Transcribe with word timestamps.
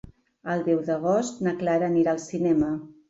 El 0.53 0.63
deu 0.69 0.79
d'agost 0.87 1.43
na 1.49 1.53
Clara 1.59 1.91
anirà 1.93 2.17
al 2.19 2.23
cinema. 2.25 2.73